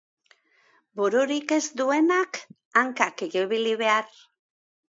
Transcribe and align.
Bururik 1.01 1.53
ez 1.59 1.67
duenak, 1.83 2.41
hankak 2.81 3.25
ibili 3.33 3.79
behar. 3.85 4.13